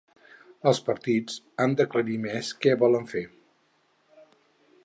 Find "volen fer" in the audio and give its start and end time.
2.85-3.25